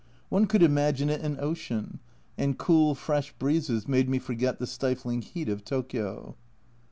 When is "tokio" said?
5.63-6.35